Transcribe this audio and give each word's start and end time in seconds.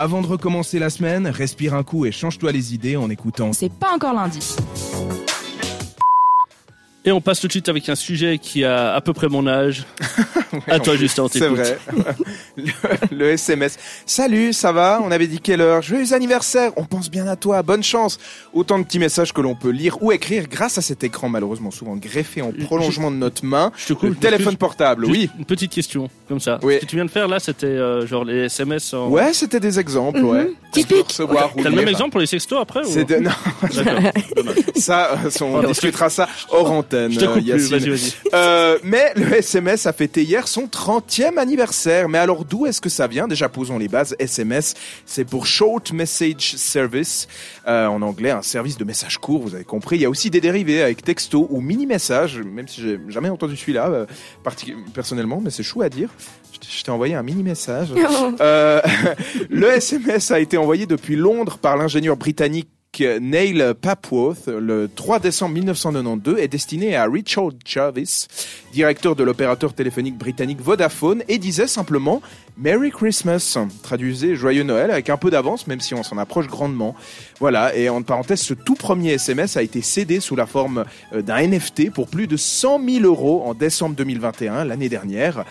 Avant 0.00 0.22
de 0.22 0.28
recommencer 0.28 0.78
la 0.78 0.90
semaine, 0.90 1.26
respire 1.26 1.74
un 1.74 1.82
coup 1.82 2.06
et 2.06 2.12
change-toi 2.12 2.52
les 2.52 2.72
idées 2.72 2.96
en 2.96 3.10
écoutant. 3.10 3.52
C'est 3.52 3.72
pas 3.72 3.92
encore 3.92 4.14
lundi. 4.14 4.54
Et 7.04 7.10
on 7.10 7.20
passe 7.20 7.40
tout 7.40 7.48
de 7.48 7.52
suite 7.52 7.68
avec 7.68 7.88
un 7.88 7.96
sujet 7.96 8.38
qui 8.38 8.64
a 8.64 8.94
à 8.94 9.00
peu 9.00 9.12
près 9.12 9.28
mon 9.28 9.48
âge. 9.48 9.86
à 10.66 10.78
toi, 10.80 10.96
Justin, 10.96 11.26
C'est 11.30 11.48
vrai. 11.48 11.78
Le, 12.56 12.72
le 13.12 13.30
SMS. 13.30 13.78
Salut, 14.04 14.52
ça 14.52 14.72
va? 14.72 15.00
On 15.04 15.10
avait 15.10 15.26
dit 15.26 15.40
quelle 15.40 15.60
heure? 15.60 15.80
Joyeux 15.82 16.12
anniversaire 16.12 16.72
On 16.76 16.84
pense 16.84 17.10
bien 17.10 17.26
à 17.28 17.36
toi. 17.36 17.62
Bonne 17.62 17.82
chance. 17.82 18.18
Autant 18.52 18.78
de 18.78 18.84
petits 18.84 18.98
messages 18.98 19.32
que 19.32 19.40
l'on 19.40 19.54
peut 19.54 19.70
lire 19.70 20.02
ou 20.02 20.10
écrire 20.12 20.48
grâce 20.48 20.78
à 20.78 20.82
cet 20.82 21.04
écran 21.04 21.28
malheureusement 21.28 21.70
souvent 21.70 21.96
greffé 21.96 22.42
en 22.42 22.52
prolongement 22.52 23.10
de 23.10 23.16
notre 23.16 23.44
main. 23.44 23.72
Je 23.76 23.86
te 23.88 23.92
coupe. 23.92 24.08
Le 24.10 24.14
téléphone 24.16 24.56
portable, 24.56 25.06
Juste 25.06 25.16
oui. 25.18 25.30
Une 25.38 25.44
petite 25.44 25.72
question, 25.72 26.08
comme 26.28 26.40
ça. 26.40 26.58
Oui. 26.62 26.76
Ce 26.76 26.80
que 26.80 26.86
tu 26.86 26.96
viens 26.96 27.04
de 27.04 27.10
faire 27.10 27.28
là, 27.28 27.38
c'était 27.38 27.66
euh, 27.66 28.06
genre 28.06 28.24
les 28.24 28.44
SMS 28.46 28.92
en. 28.94 29.08
Ouais, 29.08 29.32
c'était 29.32 29.60
des 29.60 29.78
exemples, 29.78 30.20
ouais. 30.20 30.50
Typique. 30.72 31.08
Recevoir 31.08 31.56
ou 31.56 31.62
T'as 31.62 31.70
le 31.70 31.76
même 31.76 31.88
exemple 31.88 32.10
pour 32.10 32.20
les 32.20 32.26
sextos 32.26 32.60
après 32.60 32.80
ou... 32.80 32.88
C'est 32.90 33.04
de... 33.04 33.16
Non, 33.16 33.30
ça, 34.76 35.12
euh, 35.24 35.30
on 35.40 35.62
discutera 35.62 36.10
ça 36.10 36.28
hors 36.50 36.70
antenne. 36.70 37.12
Je 37.12 37.20
te 37.20 37.24
coupe 37.24 37.34
plus, 37.42 37.44
Yacine. 37.46 37.78
vas-y, 37.78 37.88
vas-y. 37.90 38.12
Euh, 38.34 38.78
mais 38.82 39.12
le 39.16 39.32
SMS 39.34 39.86
a 39.86 39.92
fêté 40.08 40.22
hier 40.22 40.48
son 40.48 40.62
30e 40.66 41.36
anniversaire. 41.36 42.08
Mais 42.08 42.16
alors 42.18 42.44
d'où 42.46 42.64
est-ce 42.64 42.80
que 42.80 42.88
ça 42.88 43.06
vient? 43.06 43.28
Déjà 43.28 43.48
posons 43.50 43.76
les 43.78 43.88
bases. 43.88 44.16
SMS, 44.18 44.72
c'est 45.04 45.24
pour 45.26 45.46
Short 45.46 45.92
Message 45.92 46.54
Service. 46.56 47.28
Euh, 47.66 47.86
en 47.86 48.00
anglais, 48.00 48.30
un 48.30 48.40
service 48.42 48.78
de 48.78 48.84
messages 48.84 49.18
courts, 49.18 49.42
vous 49.42 49.54
avez 49.54 49.64
compris. 49.64 49.96
Il 49.96 50.02
y 50.02 50.04
a 50.06 50.10
aussi 50.10 50.30
des 50.30 50.40
dérivés 50.40 50.82
avec 50.82 51.02
texto 51.04 51.46
ou 51.50 51.60
mini-message, 51.60 52.38
même 52.38 52.66
si 52.68 52.80
j'ai 52.80 52.98
jamais 53.08 53.28
entendu 53.28 53.54
celui-là 53.56 53.88
euh, 53.88 54.06
personnellement, 54.94 55.40
mais 55.44 55.50
c'est 55.50 55.62
chou 55.62 55.82
à 55.82 55.90
dire. 55.90 56.08
Je 56.54 56.58
t'ai- 56.58 56.66
Je 56.78 56.82
t'ai 56.84 56.90
envoyé 56.90 57.14
un 57.14 57.22
mini-message. 57.22 57.88
Euh, 58.40 58.80
le 59.50 59.68
SMS 59.72 60.30
a 60.30 60.38
été 60.40 60.56
envoyé 60.56 60.86
depuis 60.86 61.16
Londres 61.16 61.58
par 61.58 61.76
l'ingénieur 61.76 62.16
britannique 62.16 62.68
Neil 63.00 63.74
Papworth 63.80 64.48
le 64.48 64.88
3 64.94 65.18
décembre 65.20 65.54
1992 65.54 66.38
est 66.38 66.48
destiné 66.48 66.96
à 66.96 67.04
Richard 67.06 67.50
Jarvis, 67.64 68.26
directeur 68.72 69.16
de 69.16 69.24
l'opérateur 69.24 69.72
téléphonique 69.72 70.16
britannique 70.16 70.60
Vodafone, 70.60 71.22
et 71.28 71.38
disait 71.38 71.66
simplement 71.66 72.20
Merry 72.56 72.90
Christmas, 72.90 73.56
traduisez 73.82 74.34
Joyeux 74.34 74.64
Noël 74.64 74.90
avec 74.90 75.10
un 75.10 75.16
peu 75.16 75.30
d'avance, 75.30 75.68
même 75.68 75.80
si 75.80 75.94
on 75.94 76.02
s'en 76.02 76.18
approche 76.18 76.48
grandement. 76.48 76.96
Voilà, 77.38 77.74
et 77.76 77.88
en 77.88 78.02
parenthèse, 78.02 78.40
ce 78.40 78.54
tout 78.54 78.74
premier 78.74 79.12
SMS 79.12 79.56
a 79.56 79.62
été 79.62 79.80
cédé 79.80 80.18
sous 80.18 80.34
la 80.34 80.46
forme 80.46 80.84
euh, 81.12 81.22
d'un 81.22 81.40
NFT 81.46 81.90
pour 81.90 82.08
plus 82.08 82.26
de 82.26 82.36
100 82.36 82.80
000 82.84 83.04
euros 83.04 83.44
en 83.46 83.54
décembre 83.54 83.94
2021, 83.94 84.64
l'année 84.64 84.88
dernière. 84.88 85.44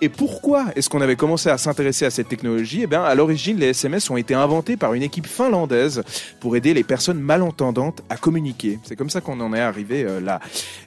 Et 0.00 0.08
pourquoi 0.08 0.66
est-ce 0.74 0.88
qu'on 0.88 1.00
avait 1.00 1.16
commencé 1.16 1.48
à 1.48 1.56
s'intéresser 1.56 2.04
à 2.04 2.10
cette 2.10 2.28
technologie? 2.28 2.80
Eh 2.82 2.86
bien, 2.86 3.02
à 3.02 3.14
l'origine, 3.14 3.58
les 3.58 3.68
SMS 3.68 4.10
ont 4.10 4.16
été 4.16 4.34
inventés 4.34 4.76
par 4.76 4.92
une 4.94 5.02
équipe 5.02 5.26
finlandaise 5.26 6.02
pour 6.40 6.56
aider 6.56 6.74
les 6.74 6.82
personnes 6.82 6.93
malentendantes 7.14 8.02
à 8.08 8.16
communiquer. 8.16 8.78
C'est 8.84 8.96
comme 8.96 9.10
ça 9.10 9.20
qu'on 9.20 9.40
en 9.40 9.52
est 9.54 9.60
arrivé 9.60 10.04
euh, 10.04 10.20
là. 10.20 10.40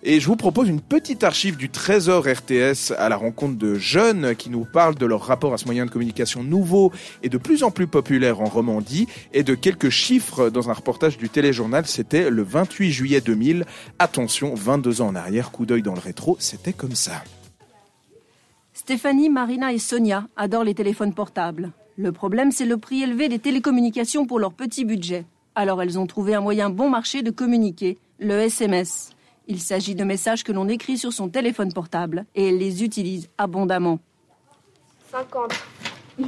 Et 0.03 0.19
je 0.19 0.27
vous 0.27 0.35
propose 0.35 0.69
une 0.69 0.81
petite 0.81 1.23
archive 1.23 1.57
du 1.57 1.69
Trésor 1.69 2.25
RTS 2.25 2.93
à 2.97 3.09
la 3.09 3.15
rencontre 3.15 3.57
de 3.57 3.75
jeunes 3.75 4.35
qui 4.35 4.49
nous 4.49 4.65
parlent 4.65 4.95
de 4.95 5.05
leur 5.05 5.21
rapport 5.21 5.53
à 5.53 5.57
ce 5.57 5.65
moyen 5.65 5.85
de 5.85 5.91
communication 5.91 6.43
nouveau 6.43 6.91
et 7.23 7.29
de 7.29 7.37
plus 7.37 7.63
en 7.63 7.71
plus 7.71 7.87
populaire 7.87 8.41
en 8.41 8.45
Romandie 8.45 9.07
et 9.33 9.43
de 9.43 9.55
quelques 9.55 9.89
chiffres 9.89 10.49
dans 10.49 10.69
un 10.69 10.73
reportage 10.73 11.17
du 11.17 11.29
téléjournal. 11.29 11.85
C'était 11.85 12.29
le 12.29 12.43
28 12.43 12.91
juillet 12.91 13.21
2000. 13.21 13.65
Attention, 13.99 14.53
22 14.55 15.01
ans 15.01 15.07
en 15.07 15.15
arrière, 15.15 15.51
coup 15.51 15.65
d'œil 15.65 15.81
dans 15.81 15.93
le 15.93 15.99
rétro, 15.99 16.37
c'était 16.39 16.73
comme 16.73 16.95
ça. 16.95 17.23
Stéphanie, 18.73 19.29
Marina 19.29 19.73
et 19.73 19.79
Sonia 19.79 20.27
adorent 20.37 20.63
les 20.63 20.75
téléphones 20.75 21.13
portables. 21.13 21.71
Le 21.97 22.11
problème, 22.11 22.51
c'est 22.51 22.65
le 22.65 22.77
prix 22.77 23.01
élevé 23.01 23.27
des 23.27 23.39
télécommunications 23.39 24.25
pour 24.27 24.39
leur 24.39 24.53
petit 24.53 24.85
budget. 24.85 25.25
Alors 25.57 25.81
elles 25.81 25.97
ont 25.97 26.05
trouvé 26.05 26.35
un 26.35 26.41
moyen 26.41 26.69
bon 26.69 26.87
marché 26.87 27.23
de 27.23 27.31
communiquer, 27.31 27.97
le 28.19 28.35
SMS. 28.41 29.09
Il 29.47 29.59
s'agit 29.59 29.95
de 29.95 30.03
messages 30.03 30.43
que 30.43 30.51
l'on 30.51 30.67
écrit 30.67 30.99
sur 30.99 31.11
son 31.11 31.29
téléphone 31.29 31.73
portable 31.73 32.25
et 32.35 32.49
elles 32.49 32.59
les 32.59 32.83
utilisent 32.83 33.27
abondamment. 33.39 33.97
50 35.11 35.53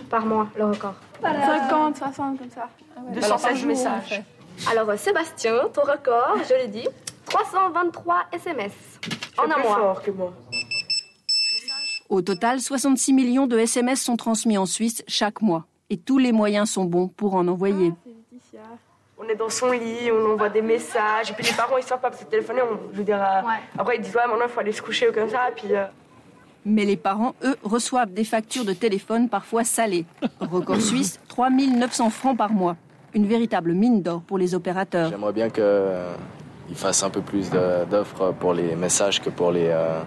par 0.09 0.25
mois, 0.25 0.49
le 0.57 0.65
record. 0.65 0.95
50, 1.21 1.97
60, 1.97 2.39
comme 2.39 2.49
ça. 2.49 2.69
216 3.13 3.65
messages. 3.65 4.23
Alors, 4.71 4.89
euh, 4.89 4.97
Sébastien, 4.97 5.69
ton 5.75 5.81
record, 5.81 6.35
je 6.49 6.55
l'ai 6.55 6.67
dit, 6.67 6.87
323 7.25 8.29
SMS 8.31 8.71
en 9.37 9.43
un 9.43 9.61
mois. 9.61 10.01
Au 12.09 12.21
total, 12.23 12.61
66 12.61 13.13
millions 13.13 13.45
de 13.45 13.59
SMS 13.59 14.01
sont 14.01 14.17
transmis 14.17 14.57
en 14.57 14.65
Suisse 14.65 15.03
chaque 15.07 15.43
mois. 15.43 15.67
Et 15.91 15.97
tous 15.97 16.17
les 16.17 16.31
moyens 16.31 16.71
sont 16.71 16.85
bons 16.85 17.09
pour 17.09 17.35
en 17.35 17.47
envoyer. 17.47 17.93
On 17.93 18.88
est 19.29 19.35
dans 19.35 19.49
son 19.49 19.71
lit, 19.71 20.11
on 20.11 20.33
envoie 20.33 20.49
des 20.49 20.61
messages, 20.61 21.31
et 21.31 21.33
puis 21.33 21.45
les 21.45 21.53
parents 21.53 21.77
ils 21.77 21.83
savent 21.83 21.99
pas 21.99 22.09
parce 22.09 22.23
que 22.23 22.29
téléphoner, 22.29 22.61
on, 22.61 22.79
je 22.93 22.97
veux 22.97 23.03
dire, 23.03 23.21
euh, 23.21 23.41
après 23.77 23.97
ils 23.97 24.01
disent 24.01 24.15
ouais 24.15 24.27
maintenant 24.27 24.45
il 24.45 24.51
faut 24.51 24.59
aller 24.59 24.71
se 24.71 24.81
coucher 24.81 25.09
ou 25.09 25.13
comme 25.13 25.29
ça, 25.29 25.49
et 25.49 25.53
puis 25.55 25.75
euh, 25.75 25.85
Mais 26.65 26.85
les 26.85 26.97
parents, 26.97 27.35
eux, 27.43 27.55
reçoivent 27.63 28.13
des 28.13 28.23
factures 28.23 28.65
de 28.65 28.73
téléphone 28.73 29.29
parfois 29.29 29.63
salées. 29.63 30.05
Record 30.39 30.81
suisse, 30.81 31.19
3 31.27 31.49
900 31.49 32.09
francs 32.09 32.37
par 32.37 32.51
mois. 32.51 32.75
Une 33.13 33.25
véritable 33.25 33.73
mine 33.73 34.01
d'or 34.03 34.21
pour 34.21 34.37
les 34.37 34.53
opérateurs. 34.53 35.09
J'aimerais 35.09 35.33
bien 35.33 35.49
qu'ils 35.49 36.75
fassent 36.75 37.01
un 37.03 37.09
peu 37.09 37.21
plus 37.21 37.49
d'offres 37.89 38.33
pour 38.39 38.53
les 38.53 38.75
messages 38.75 39.19
que 39.19 39.31
pour 39.31 39.51
les, 39.51 39.67
euh, 39.69 40.01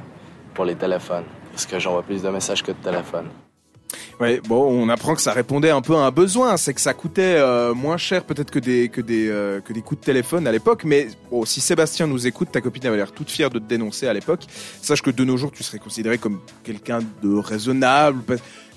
pour 0.54 0.64
les 0.64 0.76
téléphones. 0.76 1.24
Parce 1.50 1.66
que 1.66 1.78
j'envoie 1.80 2.02
plus 2.02 2.22
de 2.22 2.28
messages 2.28 2.62
que 2.62 2.70
de 2.70 2.76
téléphones. 2.76 3.28
Bon, 4.48 4.68
on 4.70 4.88
apprend 4.88 5.14
que 5.14 5.20
ça 5.20 5.32
répondait 5.32 5.70
un 5.70 5.80
peu 5.80 5.96
à 5.96 6.00
un 6.00 6.10
besoin, 6.12 6.56
c'est 6.56 6.74
que 6.74 6.80
ça 6.80 6.94
coûtait 6.94 7.36
euh, 7.38 7.74
moins 7.74 7.96
cher 7.96 8.24
peut-être 8.24 8.52
que 8.52 8.60
des 8.60 8.88
que 8.88 9.00
des 9.00 9.28
euh, 9.28 9.60
que 9.60 9.72
des 9.72 9.82
coups 9.82 10.00
de 10.00 10.04
téléphone 10.04 10.46
à 10.46 10.52
l'époque. 10.52 10.84
Mais 10.84 11.08
bon, 11.30 11.44
si 11.44 11.60
Sébastien 11.60 12.06
nous 12.06 12.26
écoute, 12.26 12.52
ta 12.52 12.60
copine 12.60 12.86
avait 12.86 12.98
l'air 12.98 13.10
toute 13.10 13.30
fière 13.30 13.50
de 13.50 13.58
te 13.58 13.64
dénoncer 13.64 14.06
à 14.06 14.12
l'époque. 14.12 14.42
Sache 14.80 15.02
que 15.02 15.10
de 15.10 15.24
nos 15.24 15.36
jours, 15.36 15.50
tu 15.50 15.64
serais 15.64 15.78
considéré 15.78 16.18
comme 16.18 16.38
quelqu'un 16.62 17.00
de 17.22 17.34
raisonnable. 17.34 18.22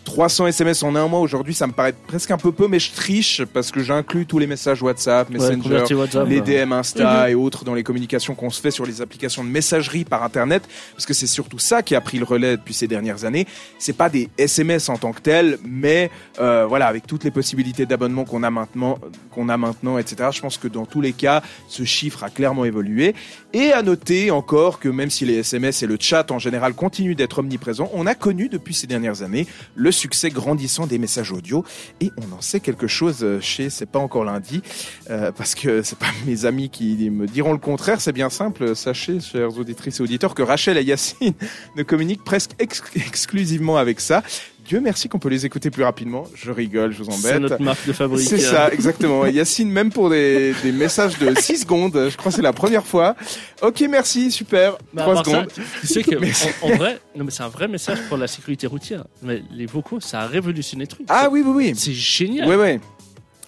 300 0.05 0.47
SMS 0.47 0.83
en 0.83 0.95
un 0.95 1.07
mois 1.07 1.19
aujourd'hui, 1.19 1.53
ça 1.53 1.67
me 1.67 1.73
paraît 1.73 1.93
presque 2.07 2.31
un 2.31 2.37
peu 2.37 2.51
peu, 2.51 2.67
mais 2.67 2.79
je 2.79 2.93
triche 2.93 3.43
parce 3.43 3.71
que 3.71 3.81
j'inclus 3.81 4.25
tous 4.25 4.39
les 4.39 4.47
messages 4.47 4.81
WhatsApp, 4.81 5.29
Messenger, 5.29 5.93
WhatsApp, 5.95 6.27
les. 6.27 6.41
DM 6.41 6.71
Insta 6.71 7.29
et 7.29 7.35
autres 7.35 7.65
dans 7.65 7.73
les 7.73 7.83
communications 7.83 8.35
qu'on 8.35 8.51
se 8.51 8.61
fait 8.61 8.71
sur 8.71 8.85
les 8.85 9.01
applications 9.01 9.43
de 9.43 9.49
messagerie 9.49 10.05
par 10.05 10.23
Internet, 10.23 10.63
parce 10.93 11.05
que 11.05 11.13
c'est 11.13 11.27
surtout 11.27 11.59
ça 11.59 11.81
qui 11.81 11.95
a 11.95 12.01
pris 12.01 12.19
le 12.19 12.23
relais 12.23 12.55
depuis 12.55 12.73
ces 12.73 12.87
dernières 12.87 13.25
années. 13.25 13.47
C'est 13.79 13.97
pas 13.97 14.09
des 14.09 14.29
SMS 14.37 14.89
en 14.89 14.97
tant 14.97 15.11
que 15.11 15.21
tels, 15.21 15.57
mais 15.65 16.11
euh, 16.39 16.65
voilà, 16.67 16.87
avec 16.87 17.07
toutes 17.07 17.23
les 17.23 17.31
possibilités 17.31 17.85
d'abonnement 17.85 18.25
qu'on 18.25 18.43
a 18.43 18.51
maintenant, 18.51 18.99
qu'on 19.31 19.49
a 19.49 19.57
maintenant, 19.57 19.97
etc. 19.97 20.29
Je 20.31 20.41
pense 20.41 20.57
que 20.57 20.67
dans 20.67 20.85
tous 20.85 21.01
les 21.01 21.13
cas, 21.13 21.41
ce 21.67 21.83
chiffre 21.83 22.23
a 22.23 22.29
clairement 22.29 22.63
évolué. 22.63 23.15
Et 23.53 23.71
à 23.71 23.81
noter 23.81 24.31
encore 24.31 24.79
que 24.79 24.89
même 24.89 25.09
si 25.09 25.25
les 25.25 25.35
SMS 25.35 25.81
et 25.81 25.87
le 25.87 25.97
chat 25.99 26.29
en 26.31 26.39
général 26.39 26.73
continuent 26.73 27.15
d'être 27.15 27.39
omniprésents, 27.39 27.89
on 27.93 28.05
a 28.05 28.13
connu 28.13 28.49
depuis 28.49 28.73
ces 28.73 28.85
dernières 28.87 29.23
années 29.23 29.47
le 29.75 29.91
succès 29.95 30.29
grandissant 30.29 30.85
des 30.87 30.97
messages 30.97 31.31
audio 31.31 31.63
et 32.01 32.11
on 32.17 32.35
en 32.35 32.41
sait 32.41 32.59
quelque 32.59 32.87
chose 32.87 33.23
euh, 33.23 33.39
chez 33.41 33.69
c'est 33.69 33.85
pas 33.85 33.99
encore 33.99 34.25
lundi 34.25 34.61
euh, 35.09 35.31
parce 35.31 35.55
que 35.55 35.81
c'est 35.83 35.97
pas 35.97 36.11
mes 36.25 36.45
amis 36.45 36.69
qui 36.69 37.09
me 37.09 37.25
diront 37.27 37.51
le 37.53 37.57
contraire, 37.57 38.01
c'est 38.01 38.11
bien 38.11 38.29
simple. 38.29 38.75
Sachez, 38.75 39.19
chers 39.19 39.57
auditrices 39.57 39.99
et 39.99 40.03
auditeurs, 40.03 40.35
que 40.35 40.43
Rachel 40.43 40.77
et 40.77 40.83
Yacine 40.83 41.33
ne 41.75 41.83
communiquent 41.83 42.23
presque 42.23 42.51
ex- 42.59 42.83
exclusivement 42.95 43.77
avec 43.77 43.99
ça. 43.99 44.23
Dieu 44.65 44.81
merci 44.81 45.07
qu'on 45.07 45.19
peut 45.19 45.29
les 45.29 45.45
écouter 45.45 45.69
plus 45.69 45.83
rapidement. 45.83 46.25
Je 46.33 46.51
rigole, 46.51 46.91
je 46.91 47.03
vous 47.03 47.11
C'est 47.11 47.29
embête. 47.29 47.41
notre 47.41 47.61
marque 47.61 47.85
de 47.87 47.93
fabrique. 47.93 48.27
C'est 48.27 48.39
ça, 48.39 48.71
exactement. 48.71 49.25
Yacine, 49.27 49.69
même 49.69 49.91
pour 49.91 50.09
des, 50.09 50.53
des 50.63 50.71
messages 50.71 51.17
de 51.19 51.33
6 51.39 51.59
secondes, 51.61 52.07
je 52.09 52.17
crois 52.17 52.31
que 52.31 52.35
c'est 52.35 52.41
la 52.41 52.53
première 52.53 52.85
fois. 52.85 53.15
Ok, 53.61 53.83
merci, 53.89 54.31
super. 54.31 54.73
À 54.97 55.01
3 55.01 55.13
part 55.13 55.25
ça, 55.25 55.31
secondes. 55.31 55.47
tu, 55.81 55.87
sais 55.87 56.03
que 56.03 56.15
en 56.65 56.75
vrai, 56.75 56.99
non 57.15 57.25
mais 57.25 57.31
c'est 57.31 57.43
un 57.43 57.47
vrai 57.47 57.67
message 57.67 57.99
pour 58.09 58.17
la 58.17 58.27
sécurité 58.27 58.65
routière. 58.67 59.05
Mais 59.21 59.43
les 59.51 59.65
vocaux, 59.67 59.99
ça 59.99 60.21
a 60.21 60.27
révolutionné 60.27 60.85
le 60.85 60.87
truc. 60.87 61.05
Ah 61.09 61.29
oui, 61.31 61.43
oui, 61.45 61.53
oui. 61.55 61.73
C'est 61.75 61.93
génial. 61.93 62.49
Oui, 62.49 62.55
oui. 62.59 62.79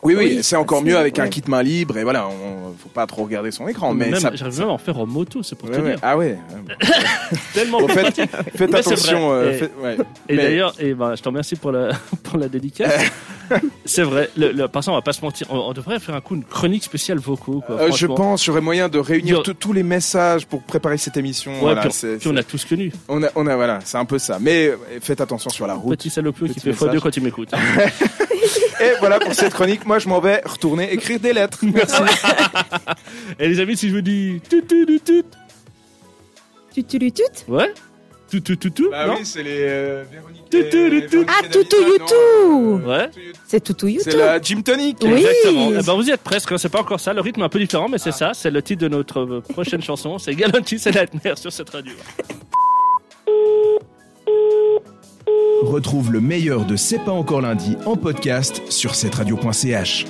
Oui, 0.03 0.15
oui, 0.15 0.35
Oui, 0.37 0.39
c'est 0.43 0.55
encore 0.55 0.81
mieux 0.83 0.97
avec 0.97 1.17
un 1.19 1.27
kit 1.27 1.43
main 1.47 1.63
libre 1.63 1.97
et 1.97 2.03
voilà, 2.03 2.27
on, 2.27 2.73
faut 2.77 2.89
pas 2.89 3.05
trop 3.07 3.23
regarder 3.23 3.51
son 3.51 3.67
écran. 3.67 3.93
Mais 3.93 4.13
ça, 4.19 4.31
j'arrive 4.33 4.59
même 4.59 4.69
à 4.69 4.71
en 4.73 4.77
faire 4.77 4.99
en 4.99 5.05
moto, 5.07 5.41
c'est 5.43 5.57
pour 5.57 5.69
Ouais, 5.69 5.75
te 5.77 5.81
ouais. 5.81 5.89
dire. 5.91 5.99
Ah 6.01 6.17
ouais. 6.17 6.37
Tellement 7.53 7.79
Bon, 7.81 7.87
faites, 7.87 8.13
pratique. 8.15 8.31
faites 8.55 8.73
attention. 8.75 9.31
euh, 9.33 9.51
Et- 9.51 9.57
faites- 9.57 9.71
ouais. 9.81 9.97
Et 10.29 10.35
Mais- 10.35 10.43
d'ailleurs, 10.43 10.73
et 10.79 10.93
ben, 10.93 11.15
je 11.15 11.21
te 11.21 11.27
remercie 11.27 11.55
pour 11.55 11.71
la, 11.71 11.89
pour 12.23 12.37
la 12.37 12.47
dédicace. 12.47 12.93
c'est 13.85 14.03
vrai. 14.03 14.29
Le, 14.37 14.51
le, 14.51 14.67
par 14.67 14.83
ça, 14.83 14.91
on 14.91 14.95
va 14.95 15.01
pas 15.01 15.13
se 15.13 15.21
mentir. 15.21 15.47
On, 15.49 15.57
on 15.57 15.73
devrait 15.73 15.99
faire 15.99 16.15
un 16.15 16.21
coup 16.21 16.35
une 16.35 16.43
chronique 16.43 16.83
spéciale 16.83 17.17
vocaux. 17.17 17.63
Quoi, 17.65 17.75
Euh, 17.81 17.91
je 17.91 18.05
pense, 18.07 18.45
j'aurais 18.45 18.61
moyen 18.61 18.89
de 18.89 18.99
réunir 18.99 19.41
Yo- 19.45 19.53
tous- 19.53 19.73
les 19.73 19.83
messages 19.83 20.45
pour 20.45 20.61
préparer 20.61 20.97
cette 20.97 21.17
émission. 21.17 21.51
Ouais, 21.53 21.59
Voilà, 21.73 21.81
puis, 21.87 22.27
on 22.29 22.35
a 22.37 22.43
tous 22.43 22.65
connu. 22.65 22.91
on 23.09 23.23
a, 23.23 23.27
on 23.35 23.47
a, 23.47 23.55
voilà, 23.55 23.79
c'est 23.83 23.97
un 23.97 24.05
peu 24.05 24.19
ça. 24.19 24.37
Mais 24.39 24.67
euh, 24.67 24.75
faites 25.01 25.21
attention 25.21 25.49
sur 25.49 25.65
la 25.67 25.73
route. 25.73 25.97
Petit 25.97 26.09
salopio 26.09 26.47
qui 26.47 26.59
fait 26.59 26.69
message. 26.69 26.89
x2 26.95 26.99
quand 26.99 27.17
il 27.17 27.23
m'écoute. 27.23 27.49
Et 28.79 28.91
voilà 28.99 29.19
pour 29.19 29.33
cette 29.33 29.53
chronique. 29.53 29.85
Moi, 29.85 29.99
je 29.99 30.07
m'en 30.07 30.19
vais 30.19 30.41
retourner 30.45 30.91
écrire 30.93 31.19
des 31.19 31.33
lettres. 31.33 31.59
Merci. 31.63 32.01
Et 33.39 33.47
les 33.47 33.59
amis, 33.59 33.77
si 33.77 33.89
je 33.89 33.95
vous 33.95 34.01
dis 34.01 34.41
tut 34.49 34.63
tut 34.65 35.23
ouais, 37.47 37.73
Tout, 38.29 38.39
tout, 38.41 38.55
tout, 38.55 38.69
tout. 38.69 38.89
Bah 38.91 39.07
non 39.07 39.15
oui, 39.17 39.25
c'est 39.25 39.41
les 39.41 39.61
euh, 39.61 40.03
Véronique. 40.11 40.43
Tout, 40.51 40.63
tout, 40.69 40.77
et- 40.77 41.07
tout, 41.07 41.17
tout. 41.17 41.25
Ah, 41.27 41.41
non, 41.43 41.87
Youtou. 41.87 42.87
Ouais. 42.87 43.09
C'est 43.47 43.63
Toutou 43.63 43.87
C'est 43.87 44.11
Youtou. 44.11 44.17
la 44.17 44.41
Gym 44.41 44.61
Tonic. 44.63 44.97
Oui. 45.01 45.13
Exactement. 45.13 45.71
Eh 45.79 45.83
ben, 45.83 45.93
vous 45.95 46.07
y 46.07 46.11
êtes 46.11 46.21
presque, 46.21 46.51
hein, 46.51 46.57
c'est 46.57 46.69
pas 46.69 46.81
encore 46.81 46.99
ça. 46.99 47.13
Le 47.13 47.21
rythme 47.21 47.41
est 47.41 47.45
un 47.45 47.49
peu 47.49 47.59
différent, 47.59 47.89
mais 47.89 47.97
c'est 47.97 48.11
ça. 48.11 48.31
C'est 48.33 48.51
le 48.51 48.61
titre 48.61 48.83
de 48.83 48.89
notre 48.89 49.21
euh, 49.21 49.41
prochaine 49.41 49.81
chanson. 49.81 50.17
C'est 50.19 50.35
Galantis 50.35 50.81
et 50.85 50.91
Nightmare 50.91 51.37
sur 51.37 51.51
cette 51.51 51.69
radio. 51.69 51.93
Retrouve 55.67 56.13
le 56.13 56.21
meilleur 56.21 56.65
de 56.65 56.77
C'est 56.77 56.99
pas 56.99 57.11
encore 57.11 57.41
lundi 57.41 57.75
en 57.85 57.97
podcast 57.97 58.61
sur 58.71 58.95
cette 58.95 59.15
radio.ch. 59.15 60.05